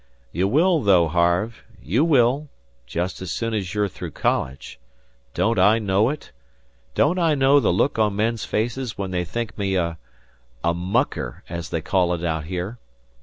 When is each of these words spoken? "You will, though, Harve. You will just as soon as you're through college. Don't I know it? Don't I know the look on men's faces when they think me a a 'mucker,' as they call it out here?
"You 0.31 0.47
will, 0.47 0.81
though, 0.81 1.07
Harve. 1.07 1.63
You 1.79 2.03
will 2.03 2.49
just 2.87 3.21
as 3.21 3.31
soon 3.31 3.53
as 3.53 3.75
you're 3.75 3.87
through 3.87 4.09
college. 4.13 4.79
Don't 5.35 5.59
I 5.59 5.77
know 5.77 6.09
it? 6.09 6.31
Don't 6.95 7.19
I 7.19 7.35
know 7.35 7.59
the 7.59 7.71
look 7.71 7.99
on 7.99 8.15
men's 8.15 8.43
faces 8.43 8.97
when 8.97 9.11
they 9.11 9.23
think 9.23 9.55
me 9.59 9.75
a 9.75 9.99
a 10.63 10.73
'mucker,' 10.73 11.43
as 11.49 11.69
they 11.69 11.81
call 11.81 12.15
it 12.15 12.23
out 12.23 12.45
here? 12.45 12.79